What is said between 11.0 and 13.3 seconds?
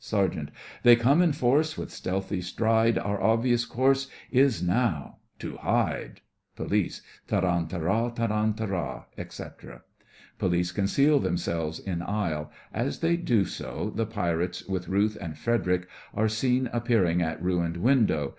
themselves in aisle. As they